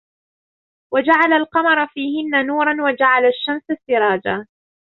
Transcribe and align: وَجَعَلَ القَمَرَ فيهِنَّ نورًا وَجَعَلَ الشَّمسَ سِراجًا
وَجَعَلَ 0.93 1.33
القَمَرَ 1.33 1.87
فيهِنَّ 1.87 2.45
نورًا 2.47 2.77
وَجَعَلَ 2.83 3.25
الشَّمسَ 3.25 3.77
سِراجًا 3.87 4.47